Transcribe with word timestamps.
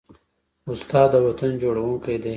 استاد 0.71 1.09
د 1.13 1.15
وطن 1.27 1.51
جوړوونکی 1.61 2.15
دی. 2.23 2.29